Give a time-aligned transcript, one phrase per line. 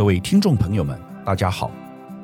[0.00, 1.70] 各位听众朋友们，大家好。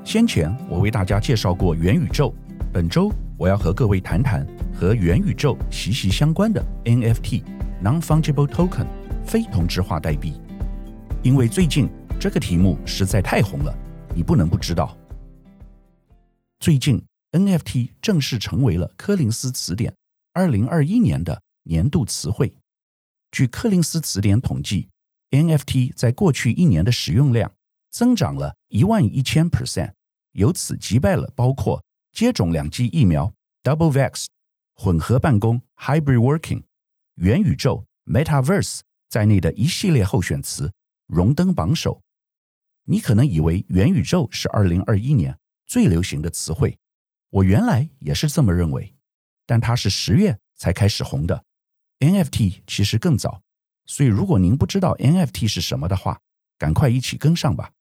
[0.02, 2.34] 先前我为大家介绍过元宇宙，
[2.72, 8.86] 本周我要和各位谈谈和元宇宙息息相关的 NFT（Non-Fungible Token）
[9.26, 10.40] 非同质化代币。
[11.22, 11.86] 因为最近
[12.18, 13.78] 这个题目实在太红了，
[14.14, 14.96] 你不能不知道。
[16.58, 19.94] 最近 NFT 正式成为了柯林斯词典
[20.32, 22.54] 二零二一年的年度词汇。
[23.30, 24.88] 据柯林斯词典统计
[25.30, 27.52] ，NFT 在过去一年的使用量
[27.96, 29.94] 增长了一万一千 percent，
[30.32, 31.82] 由此击败了包括
[32.12, 33.32] 接种两剂疫苗
[33.62, 34.26] （double vax）、
[34.74, 36.62] 混合办公 （hybrid working）、
[37.14, 40.70] 元宇宙 （metaverse） 在内的一系列候选词，
[41.06, 42.02] 荣登榜首。
[42.84, 46.78] 你可能以为元宇宙是二零二一年最流行的词汇，
[47.30, 48.94] 我原来也是这么认为，
[49.46, 51.42] 但它是十月才开始红的。
[52.00, 53.40] NFT 其实更早，
[53.86, 56.20] 所以如果您不知道 NFT 是什么的话，
[56.58, 57.72] 赶快一起跟上吧。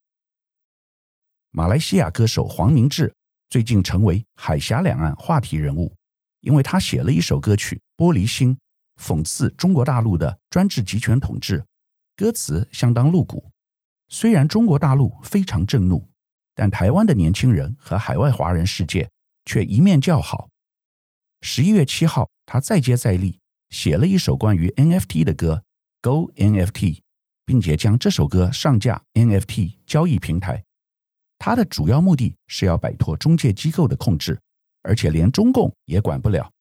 [1.58, 3.16] 马来西亚歌手黄明志
[3.50, 5.96] 最近成为海峡两岸话题人物，
[6.42, 8.54] 因为他写了一首歌曲《玻璃心》，
[9.02, 11.64] 讽刺中国大陆的专制集权统治，
[12.18, 13.50] 歌词相当露骨。
[14.10, 16.06] 虽然中国大陆非常震怒，
[16.54, 19.10] 但台湾的年轻人和海外华人世界
[19.46, 20.50] 却一面叫好。
[21.40, 23.40] 十一月七号，他再接再厉。
[23.70, 25.64] 写了一首关于 NFT 的歌
[26.02, 27.00] ，Go NFT，
[27.46, 30.65] 并且将这首歌上架 NFT 交易平台。
[31.46, 34.42] 它的主要目的是要摆脱中介机构的控制，
[34.82, 36.52] 而且连中共也管不了，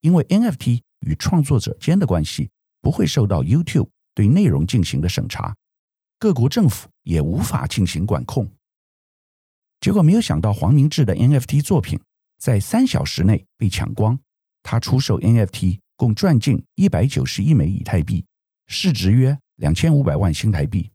[0.00, 2.48] 因为 NFT 与创作者间的关系
[2.80, 5.54] 不会受到 YouTube 对内容进行的审查，
[6.18, 8.50] 各国政府也无法进行管控。
[9.78, 12.00] 结果没有想到，黄明志的 NFT 作品
[12.38, 14.18] 在三小时内被抢光，
[14.62, 15.80] 他出售 NFT。
[15.96, 18.24] 共赚进一百九十亿枚以太币，
[18.68, 20.90] 市值约两千五百万新台币。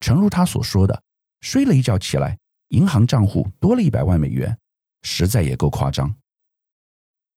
[0.00, 1.02] 诚如他所说的，
[1.42, 2.38] 睡了一觉起来，
[2.70, 4.56] 银行账户多了一百万美元，
[5.02, 6.16] 实在也够夸张。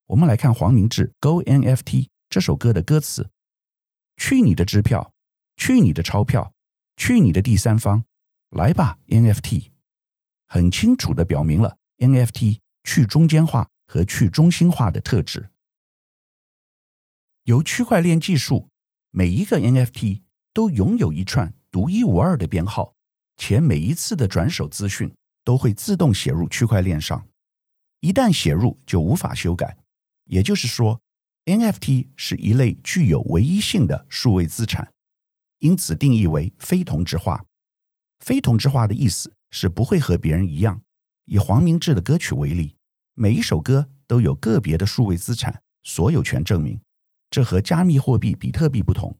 [0.07, 3.31] 我们来看黄明志《Go NFT》这首歌的歌词
[4.15, 5.11] ：“去你的支票，
[5.57, 6.53] 去你的钞票，
[6.97, 8.05] 去你的第三方，
[8.51, 9.71] 来吧 NFT。”
[10.45, 15.49] 很清楚地表明了 NFT 去中间化和去中心化的特质。
[17.45, 18.69] 由区块链技术，
[19.09, 20.21] 每一个 NFT
[20.53, 22.93] 都拥有一串独一无二的编号，
[23.35, 25.11] 且每一次的转手资讯
[25.43, 27.27] 都会自动写入区块链上。
[27.99, 29.77] 一旦写入，就无法修改。
[30.25, 31.01] 也就是说
[31.45, 34.91] ，NFT 是一类具有唯一性的数位资产，
[35.59, 37.45] 因此定义为非同质化。
[38.19, 40.81] 非同质化的意思是不会和别人一样。
[41.25, 42.75] 以黄明志的歌曲为例，
[43.13, 46.79] 每一首歌都有个别的数位资产所有权证明。
[47.29, 49.17] 这和加密货币比特币不同，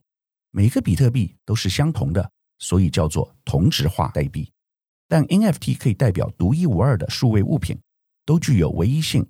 [0.50, 4.50] 每个比特币都是相同的，所以叫做同质化代币。
[5.08, 7.78] 但 NFT 可以代表独一无二的数位物品，
[8.24, 9.26] 都具有唯一性。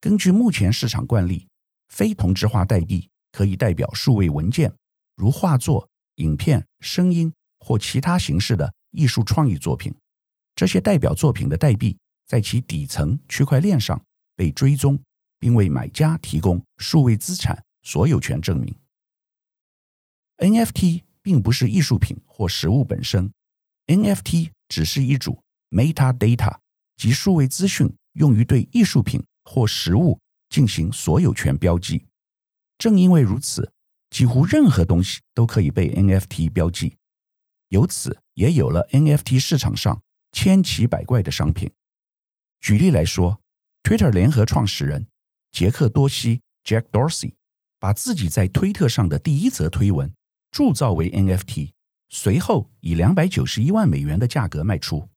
[0.00, 1.48] 根据目前市场惯例，
[1.88, 4.72] 非同质化代币可以代表数位文件，
[5.16, 9.94] 如画作、影片、声音或其他形式的艺术创意作品。
[10.54, 11.96] 这些代表作品的代币
[12.26, 14.00] 在其底层区块链上
[14.36, 14.98] 被追踪，
[15.38, 17.64] 并为买家提供数位资产。
[17.84, 18.74] 所有权证明。
[20.36, 23.32] NFT 并不是艺术品或实物本身
[23.86, 26.58] ，NFT 只是一组 metadata
[26.96, 32.06] 即数位资讯，用于对艺术品或实物进行所有权标记。
[32.78, 33.72] 正因为如此，
[34.10, 36.96] 几乎任何东西都可以被 NFT 标记，
[37.68, 40.02] 由此也有了 NFT 市场上
[40.32, 41.70] 千奇百怪的商品。
[42.60, 43.40] 举例来说
[43.82, 45.06] ，Twitter 联合创始人
[45.50, 47.32] 杰克多西 （Jack Dorsey）。
[47.80, 50.12] 把自己在推特上的第一则推文
[50.50, 51.74] 铸造为 NFT，
[52.08, 55.08] 随后以两百九十一万美元的价格卖出。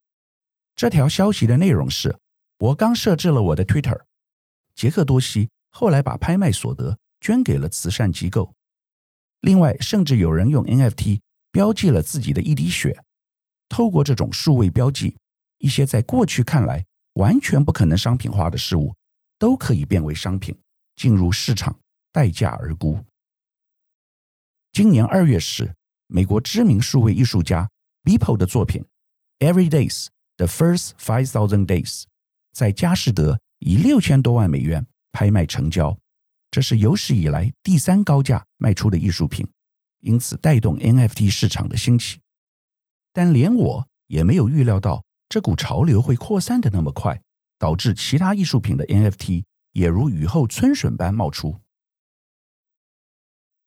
[0.75, 2.17] 这条消息的内容是：
[2.57, 4.01] 我刚设置了我的 Twitter。
[4.75, 8.53] 杰克多西后来把拍卖所得捐给了慈善机构。
[9.41, 11.19] 另外，甚至有人用 NFT
[11.51, 13.03] 标记了自己的一滴血。
[13.69, 15.17] 透过这种数位标记，
[15.59, 18.95] 一些在过去看来完全不可能商品化的事物，
[19.37, 20.57] 都可以变为商品，
[20.95, 21.77] 进入市场。
[22.13, 22.99] 待价而沽。
[24.73, 25.73] 今年二月时，
[26.13, 27.69] 美国知名数位艺术家
[28.03, 28.83] Beeple 的作品
[29.47, 32.01] 《Every Days: The First Five Thousand Days》
[32.51, 35.97] 在佳士得以六千多万美元拍卖成交，
[36.51, 39.47] 这是有史以来第三高价卖出的艺术品，
[40.01, 42.19] 因此带动 NFT 市场的兴起。
[43.13, 47.21] 但连我也没有预料到这股潮流会扩散的那么快，
[47.57, 51.61] 导致其他艺术品的 NFT 也如雨后春笋般冒出。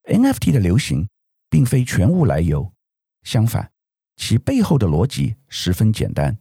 [0.02, 1.08] NFT 的流行
[1.55, 2.73] 并非全无来由，
[3.23, 3.71] 相反，
[4.17, 6.37] 其背后的逻辑十分简单。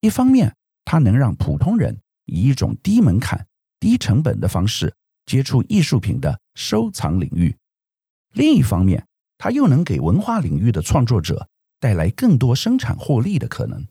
[0.00, 0.56] 一方面，
[0.86, 3.46] 它能让普通人以一种低门槛、
[3.78, 4.94] 低成本的方式
[5.26, 7.54] 接触艺术品的收藏领域；
[8.32, 9.06] 另一方面，
[9.36, 11.46] 它又能给文化领域的创作者
[11.78, 13.86] 带来更多生产获利的可能。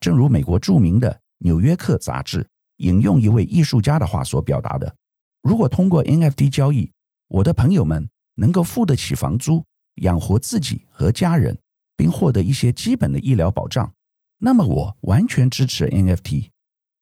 [0.00, 2.48] 正如美国著名的《纽约客》杂志
[2.78, 4.96] 引用一位艺术家的话所表达的
[5.44, 6.90] ：“如果通过 NFT 交易，
[7.28, 9.62] 我的朋友们能够付得起房租，
[9.96, 11.58] 养活自己和家人。”
[11.94, 13.94] 并获得一些基本的医疗保障，
[14.38, 16.48] 那么我完全支持 NFT。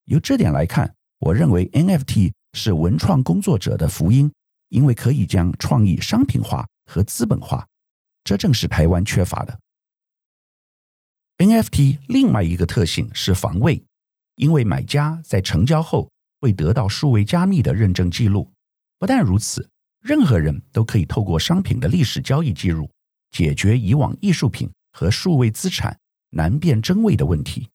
[0.05, 4.31] 由这点来看，我认为 NFT 是文创工作者的福音，
[4.69, 7.67] 因为可以将创意商品化和资本化，
[8.25, 9.59] 这正是台湾缺乏的。
[11.39, 13.83] NFT 另外一个特性是防伪，
[14.35, 16.11] 因为买家在成交后
[16.41, 18.51] 会得到数位加密的认证记录。
[18.99, 19.70] 不但如此，
[20.01, 22.91] 任何人都可以透过商品的历史交易记录，
[23.31, 24.71] 解决以往艺术品。
[24.93, 25.97] 和数位资产
[26.31, 27.69] 难辨真伪的问题。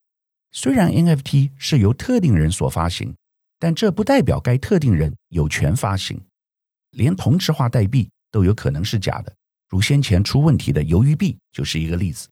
[0.51, 3.15] 虽然 NFT 是由特定人所发行，
[3.57, 6.21] 但这不代表该特定人有权发行。
[6.91, 9.33] 连同质化代币都有可能是假的，
[9.69, 12.27] 如先前出问题的鱿鱼币就是一个例子。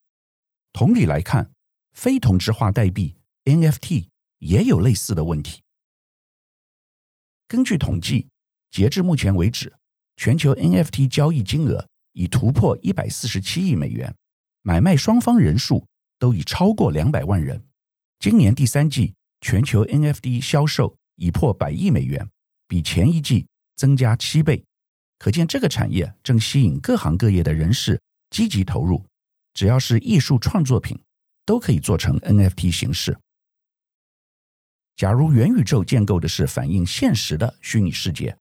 [0.74, 1.50] 同理来看，
[1.94, 3.16] 非同质化代币
[3.46, 4.08] NFT
[4.40, 5.62] 也有类似的问题。
[7.48, 8.28] 根据统计，
[8.70, 9.74] 截至目前为止，
[10.16, 14.14] 全球 NFT 交易金额已突破一百四十七亿美元。
[14.62, 15.86] 买卖双方人数
[16.18, 17.62] 都已超过两百万人。
[18.20, 22.30] 今年第三季全球 NFT 销售已破百亿美元，
[22.68, 23.46] 比前一季
[23.76, 24.64] 增加七倍。
[25.20, 29.06] 可见这个产业正吸引各行各业的人士积极投入。
[29.54, 31.00] 只要是艺术创作品，
[31.46, 33.18] 都可以做成 NFT 形式。
[34.96, 38.38] 假如元宇宙建构的是反映现实的虚拟世界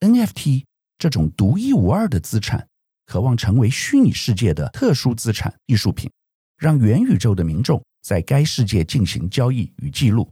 [0.00, 0.64] ，NFT
[0.98, 2.68] 这种独一无二的资产。
[3.06, 6.10] 渴望成为虚拟世界的特殊资产艺术品，
[6.58, 10.28] 让元宇宙的民众在该世界进行交易与记录。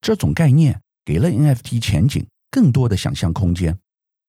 [0.00, 3.76] 这种概念给了 NFT 前景更多的想象空间。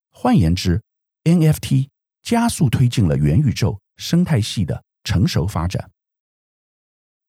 [0.10, 0.82] 换言之
[1.26, 1.90] ，NFT
[2.24, 5.92] 加速推进了元宇宙生态系的成熟发展。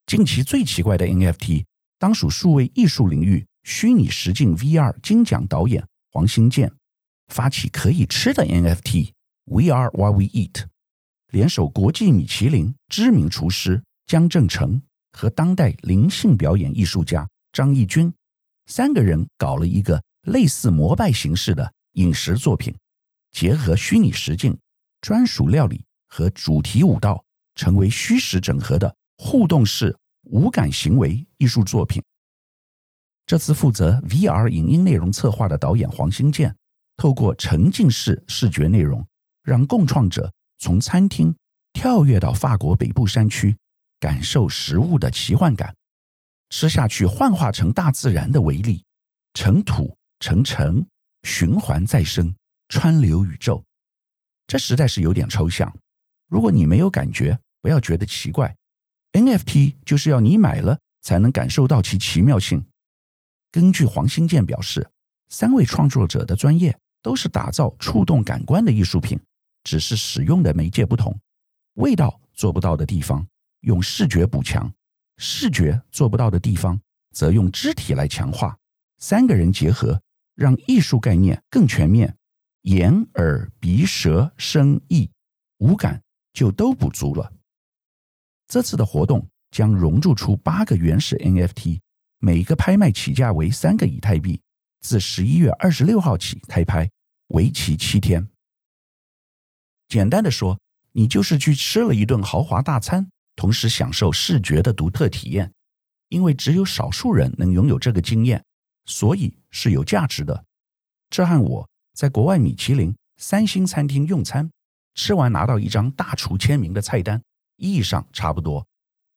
[0.07, 1.67] 近期最奇怪的 NFT，
[1.99, 6.73] 当属数位艺术领域虚拟实境 VR 金奖导演黄新建
[7.29, 9.13] 发起可以吃的 NFT。
[9.45, 10.65] We are what we eat，
[11.31, 14.83] 联手国际米其林知名厨师江正成
[15.13, 18.13] 和当代灵性表演艺术家张义军，
[18.67, 22.75] 三个人搞了一个类似膜拜形式的饮食作品，
[23.33, 24.59] 结合虚拟实境、
[25.01, 27.25] 专属料理和主题舞蹈，
[27.55, 32.03] 成为虚实整合的互动式无感行为艺术作品。
[33.25, 36.55] 这次负责 VR 影音内容策划的导演黄新建，
[36.99, 39.03] 透过沉浸式视觉内容。
[39.43, 41.35] 让共创者从餐厅
[41.73, 43.57] 跳跃到法国北部山区，
[43.99, 45.75] 感受食物的奇幻感，
[46.51, 48.85] 吃下去幻化成大自然的微粒，
[49.33, 50.87] 成土成尘，
[51.23, 52.35] 循环再生，
[52.69, 53.65] 川流宇宙。
[54.47, 55.75] 这实在是有点抽象。
[56.29, 58.55] 如果你没有感觉，不要觉得奇怪。
[59.13, 62.63] NFT 就是要你买了才能感受到其奇妙性。
[63.51, 64.91] 根据黄新建表示，
[65.31, 69.19] 三位创作者的专业都是打造触动感官的艺术品。
[69.65, 71.15] 只是使用的媒介不同，
[71.75, 73.27] 味道做不到的地方，
[73.61, 74.67] 用视觉补强；
[75.19, 78.57] 视觉做不到的地方，则用肢体来强化。
[78.97, 80.01] 三个人结合，
[80.35, 82.17] 让艺术概念更全面。
[82.63, 85.11] 眼、耳、鼻、舌、身、意
[85.59, 86.03] 五感
[86.33, 87.31] 就都补足了。
[88.47, 91.81] 这次的活动将熔铸出八个原始 NFT，
[92.19, 94.41] 每一个拍卖起价为三个以太币，
[94.81, 96.91] 自十一月二十六号起开拍，
[97.29, 98.29] 为期七天。
[99.89, 100.59] 简单的说，
[100.93, 105.53] 你就是去吃了一顿豪华大餐，同时享受视觉的独特体验。
[106.09, 108.43] 因为只有少数人能拥有这个经验，
[108.87, 110.45] 所以是有价值的。
[111.11, 114.51] 这和我在国外米其林三星餐厅用餐，
[114.95, 117.23] 吃完拿到一张大厨签名的菜单，
[117.57, 118.67] 意义上差不多。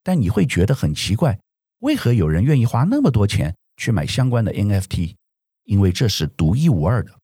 [0.03, 1.39] 但你会觉得很奇怪，
[1.79, 5.15] 为何有人愿意花那么多钱去买相关的 NFT？
[5.71, 7.17] 因为这是独一无二的。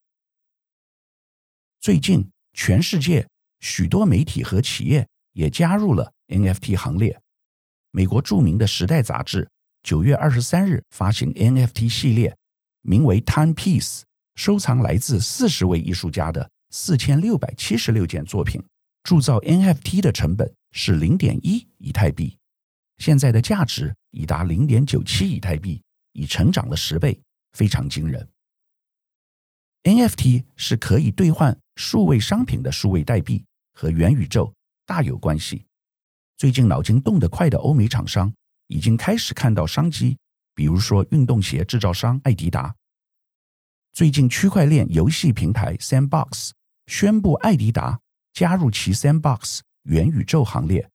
[1.82, 3.28] 最近，全世界。
[3.60, 7.20] 许多媒体和企业也加入了 NFT 行列。
[7.92, 9.50] 美国著名的《时代》杂志
[9.84, 12.38] 九月二十三日发行 NFT 系列，
[12.84, 14.04] 名为 Timepiece，
[14.36, 18.64] 收藏来自四十位艺术家的四千六百七十六件作品。
[19.04, 22.38] 铸造 NFT 的成本是零点一以太币，
[23.00, 27.20] 现在的价值已达零点九七以太币，已成长了十倍，
[27.52, 28.26] 非常惊人。
[29.88, 34.54] NFT 是可以兑换数位商品的数位代币，和元宇宙
[34.86, 35.66] 大有关系。
[36.36, 38.34] 最近脑筋动得快的欧美厂商
[38.68, 40.18] 已经开始看到商机，
[40.54, 42.76] 比如说运动鞋制造商艾迪达。
[43.94, 46.50] 最近区块链游戏平台 Sandbox
[46.88, 47.98] 宣布，艾迪达
[48.34, 50.90] 加入其 Sandbox 元宇宙行列。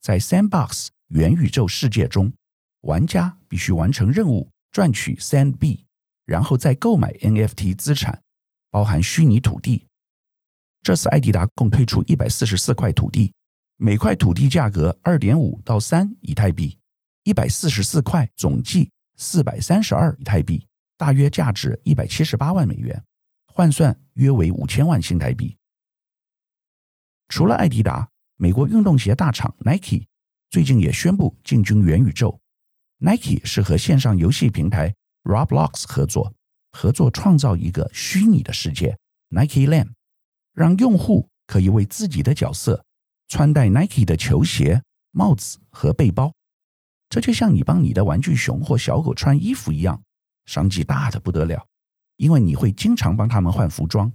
[0.00, 2.32] 在 Sandbox 元宇宙世界中，
[2.80, 5.84] 玩家必须完成任务，赚取 Sand 币，
[6.24, 8.22] 然后再购买 NFT 资产，
[8.70, 9.86] 包含虚拟土地。
[10.82, 13.34] 这次艾迪达共推出一百四十四块土地，
[13.76, 16.78] 每块土地价格二点五到三以太币，
[17.24, 23.02] 一百四十四块总计四百三十二以太币，大约价值一百七十八万美元，
[23.46, 25.56] 换算约为五千万新台币。
[27.28, 30.06] 除了艾迪达，美国运动鞋大厂 Nike
[30.48, 32.40] 最近也宣布进军元宇宙。
[32.98, 34.94] Nike 是和线上游戏平台
[35.24, 36.32] Roblox 合作，
[36.78, 38.96] 合作创造一个虚拟的世界
[39.30, 39.90] Nike Land。
[40.52, 42.84] 让用户可以为自己的角色
[43.26, 46.32] 穿戴 Nike 的球鞋、帽子和背包，
[47.08, 50.00] 这就像你帮你的玩具熊或小狗穿衣服一样，
[50.46, 51.66] 商机大的不得了，
[52.16, 54.12] 因为你会经常帮他们换服装。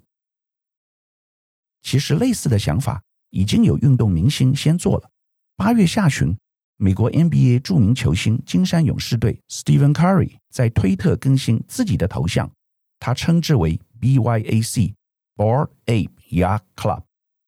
[1.82, 5.10] 其实类似的想法已经有运动明星先做了。
[5.58, 6.38] 八月下旬，
[6.78, 12.52] 美国 NBA 著名球星金山勇士队 Stephen Curry 在推特更新自己的头像，
[13.00, 14.94] 他称之为 BYAC。
[15.36, 17.02] Bored Ape Yacht Club，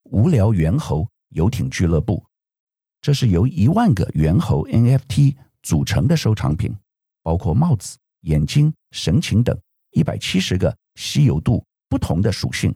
[0.06, 2.26] 无聊猿猴游艇俱乐部。
[3.00, 6.76] 这是由一万个猿猴 NFT 组成的收藏品，
[7.22, 9.56] 包括帽子、眼睛、神情等
[9.92, 12.76] 一百七十个稀有度不同的属性，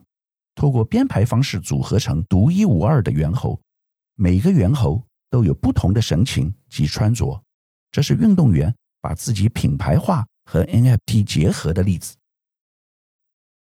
[0.54, 3.60] 透过编排方式组合成独一无二的猿猴。
[4.14, 7.42] 每个猿猴都有不同的神情及穿着。
[7.90, 12.16] 这是运动员把自己品牌化和 NFT 结合的例子。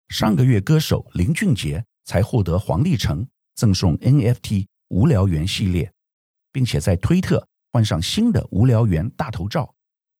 [0.10, 5.92] 上个月，歌手林俊杰才获得黄立成赠送 NFT 无聊猿系列，
[6.52, 9.74] 并且在推特换上新的无聊猿大头照。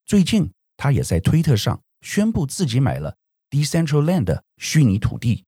[0.06, 3.16] 最近，他也在推特上宣布自己买了
[3.52, 5.46] Decentraland 的虚拟土地，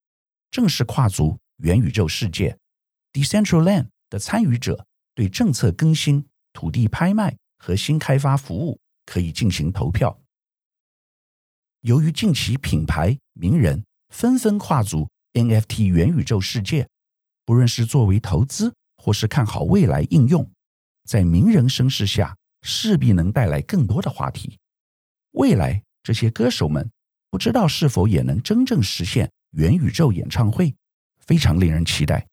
[0.51, 2.57] 正式跨足元宇宙世界。
[3.11, 4.85] Decentraland 的参与者
[5.15, 10.21] 对政策更新、土地拍卖和新开发服务可以进行投票。
[11.81, 16.87] 由于近期品牌名人，纷纷跨足 NFT 元宇宙世界，
[17.45, 20.51] 不论是作为投资或是看好未来应用，
[21.05, 24.57] 在名人声势下，势必能带来更多的话题。
[25.31, 26.89] 未来这些歌手们
[27.29, 30.73] 不知道是否也能真正实现元宇宙演唱会，
[31.19, 32.27] 非常令人期待。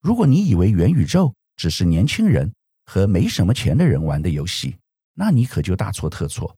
[0.00, 2.52] 如果你以为元宇宙只是年轻人
[2.86, 4.76] 和没什么钱的人玩的游戏，
[5.14, 6.56] 那你可就大错特错。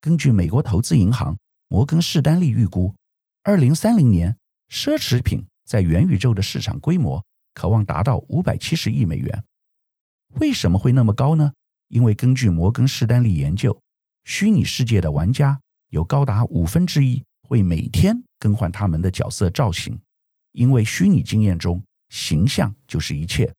[0.00, 2.94] 根据美国投资银行摩根士丹利预估，
[3.42, 4.36] 二零三零年，
[4.68, 9.44] 奢侈品在元宇宙的市场规模可望达到五百七十亿美元。
[10.40, 11.52] 为什么会那么高呢？
[11.88, 13.80] 因为根据摩根士丹利研究，
[14.24, 15.58] 虚拟世界的玩家
[15.88, 19.98] 有高达五分之一会每天更换他们的角色造型，
[20.52, 23.50] 因为虚拟经验中形象就是一切。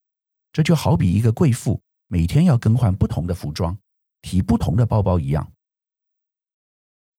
[0.52, 3.76] 这就好比一个贵妇每天要更换不同的服装，
[4.22, 5.52] 提不同的包包一样。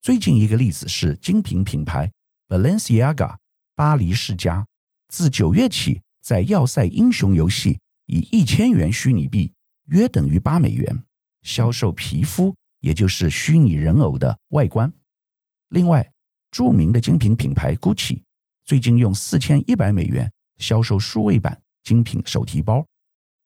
[0.00, 2.10] 最近一个例子是精品品牌。
[2.46, 3.36] Balenciaga
[3.74, 4.64] 巴黎世家
[5.08, 9.52] 自九月起，在要塞英雄游戏以一千元虚拟币
[9.88, 11.04] （约等于八美元）
[11.42, 14.92] 销售皮肤，也就是虚拟人偶的外观。
[15.70, 16.08] 另外，
[16.52, 18.22] 著名的精品品牌 Gucci
[18.64, 22.84] 最近用四千一百美元销售数位版精品手提包。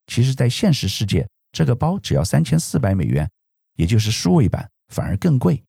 [0.06, 3.30] 其实，在现实世界，这个包只要三千四百美元，
[3.74, 5.62] 也就是数位版反而更贵。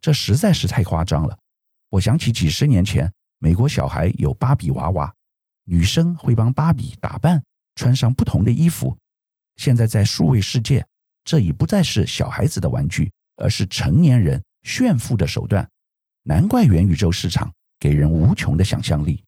[0.00, 1.38] 这实在是太夸张了。
[1.90, 5.14] 我想起几十年前，美国小孩有芭比娃娃，
[5.64, 7.42] 女生会帮芭比打扮，
[7.74, 8.96] 穿上不同的衣服。
[9.56, 10.86] 现在在数位世界，
[11.24, 15.68] 这已不再是小孩子的玩具，而是成年人炫富的手段。
[16.22, 19.22] 难怪元宇宙市场给人无穷的想象力。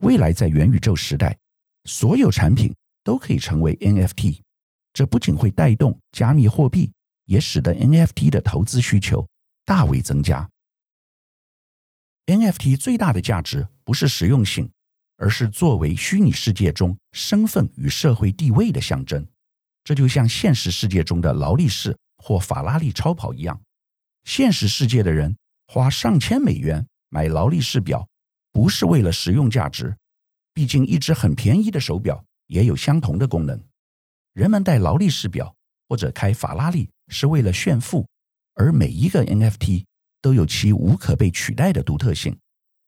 [0.00, 1.36] 未来在元宇宙时代，
[1.84, 4.40] 所有产品都可以成为 NFT，
[4.92, 6.90] 这不仅会带动加密货币，
[7.26, 9.26] 也使得 NFT 的投资需求
[9.64, 10.48] 大为增加。
[12.26, 14.70] NFT 最大的价值不是实用性，
[15.16, 19.26] 而是作为虚拟世界中身份与社会地位的象征。
[19.82, 23.60] 这就像现实世界中的劳力士或法拉利超跑一样。
[24.24, 28.06] 现实世界的人花上千美元买劳力士表，
[28.52, 29.96] 不是为了实用价值，
[30.52, 33.62] 毕竟一只很便宜的手表也有相同的功能。
[34.32, 35.54] 人们戴劳力士表
[35.88, 38.06] 或者开法拉利是为了炫富，
[38.54, 39.84] 而每一个 NFT。
[40.22, 42.38] 都有其无可被取代的独特性，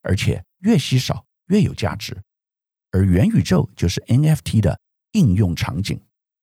[0.03, 2.15] 而且越稀少越有价值。
[2.91, 4.79] 而元宇宙就是 NFT 的
[5.13, 5.99] 应用场景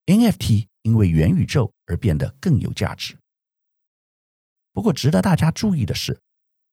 [0.07, 3.15] ，NFT 因为元宇宙而变得更有价值。
[4.73, 6.19] 不过，值得大家注意的是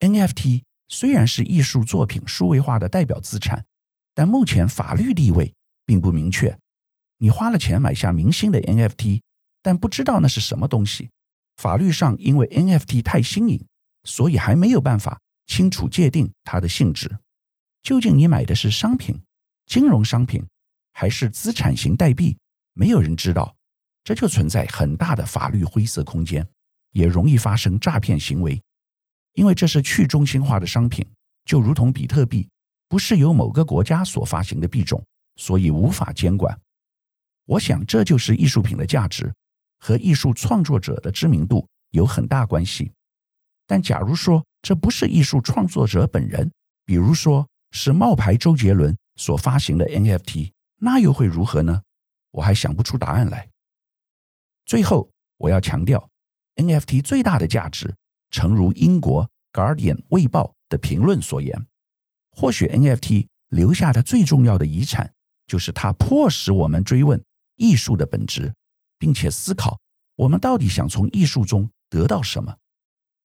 [0.00, 3.64] ，NFT 虽然是艺术作品数位化的代表资产，
[4.14, 5.52] 但目前法律地位
[5.84, 6.56] 并不明确。
[7.18, 9.22] 你花了钱买下明星的 NFT，
[9.62, 11.10] 但不知道那是什么东西。
[11.56, 13.66] 法律上，因为 NFT 太新颖，
[14.04, 17.18] 所以还没有办法清楚界定它的性质。
[17.82, 19.18] 究竟你买的是商品、
[19.64, 20.44] 金融商品，
[20.92, 22.36] 还是资产型代币？
[22.74, 23.56] 没有人知道，
[24.04, 26.46] 这就存在很大的法律灰色空间，
[26.92, 28.62] 也容易发生诈骗行为。
[29.36, 31.06] 因为这是去中心化的商品，
[31.44, 32.46] 就如同比特币，
[32.88, 35.02] 不是由某个国家所发行的币种，
[35.36, 36.58] 所以无法监管。
[37.44, 39.32] 我想，这就是艺术品的价值。
[39.78, 42.90] 和艺术创作者的知名度有很大关系，
[43.66, 46.50] 但假如说这不是艺术创作者本人，
[46.86, 51.82] 比如说是冒牌周杰伦所发行的 NFT，那又会如何呢？
[52.30, 53.48] 我还想不出答案来。
[54.64, 56.08] 最后，我要强调
[56.56, 57.94] ，NFT 最大的价值，
[58.30, 61.66] 诚如英国《Guardian》卫报的评论所言，
[62.30, 65.12] 或许 NFT 留下的最重要的遗产，
[65.46, 67.22] 就是它迫使我们追问
[67.56, 68.54] 艺术的本质。
[68.98, 69.78] 并且思考，
[70.14, 72.56] 我们到底想从艺术中得到什么？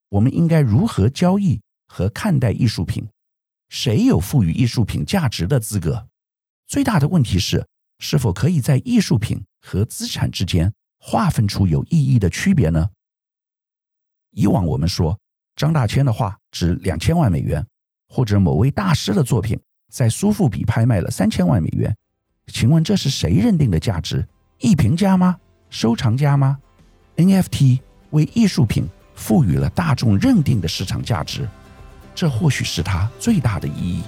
[0.10, 3.08] 我们应该如何交易和看待艺术品？
[3.70, 6.10] 谁有赋予艺术品价值的资格？
[6.68, 7.66] 最大的问题是，
[8.00, 12.90] 是否可以在艺术品和资产之间划分出有意义的区别呢？
[14.32, 15.18] 以往我们说
[15.56, 17.66] 张大千的画值两千万美元，
[18.10, 19.60] 或者某位大师的作品
[19.92, 21.96] 在苏富比拍卖了三千万美元，
[22.48, 24.28] 请问这是谁认定的价值？
[24.60, 25.38] 艺评家吗？
[25.70, 26.58] 收藏家吗
[27.18, 27.80] ？NFT
[28.12, 31.48] 为艺术品赋予了大众认定的市场价值，
[32.16, 34.04] 这或许是它最大的意义。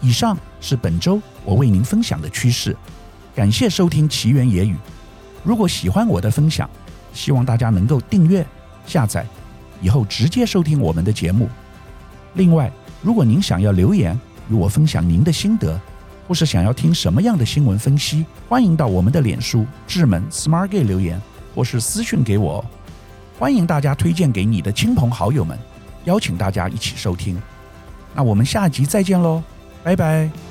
[0.00, 2.76] 以上是本周我为您分享的趋势，
[3.34, 4.76] 感谢收听奇缘野语。
[5.42, 6.68] 如果喜欢我的分享，
[7.12, 8.44] 希望大家能够订阅、
[8.86, 9.26] 下载，
[9.80, 11.48] 以后直接收听我们的节目。
[12.34, 12.70] 另外，
[13.02, 14.18] 如果您想要留言
[14.48, 15.80] 与我分享您的心得，
[16.28, 21.20] 或是想要听什么样的新闻分析，欢迎到我们的脸书智门 Smart Gay 留言，
[21.54, 22.64] 或是私讯给我。
[23.38, 25.58] 欢迎大家推荐给你的亲朋好友们，
[26.04, 27.40] 邀请大家一起收听。
[28.14, 29.42] 那我们下集再见喽，
[29.82, 30.49] 拜拜。